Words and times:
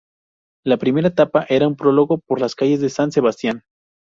La 0.65 0.77
primera 0.77 1.09
etapa 1.09 1.45
era 1.47 1.67
un 1.67 1.75
prólogo 1.75 2.17
por 2.17 2.41
las 2.41 2.55
calles 2.55 2.81
de 2.81 2.89
San 2.89 3.11
Sebastián. 3.11 3.61